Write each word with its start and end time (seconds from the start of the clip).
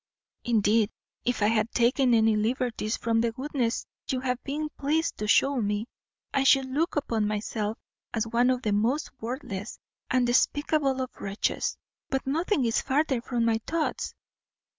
Indeed, 0.43 0.89
if 1.25 1.43
I 1.43 1.49
had 1.49 1.69
taken 1.73 2.15
any 2.15 2.35
liberties 2.35 2.97
from 2.97 3.21
the 3.21 3.31
goodness 3.33 3.85
you 4.09 4.19
have 4.21 4.43
been 4.43 4.69
pleased 4.75 5.17
to 5.17 5.27
shew 5.27 5.61
me, 5.61 5.85
I 6.33 6.43
should 6.43 6.65
look 6.65 6.95
upon 6.95 7.27
myself 7.27 7.77
as 8.11 8.25
one 8.25 8.49
of 8.49 8.63
the 8.63 8.71
most 8.73 9.11
worthless 9.21 9.77
and 10.09 10.25
despicable 10.25 11.01
of 11.03 11.11
wretches; 11.19 11.77
but 12.09 12.25
nothing 12.25 12.65
is 12.65 12.81
farther 12.81 13.21
from 13.21 13.45
my 13.45 13.61
thoughts. 13.67 14.15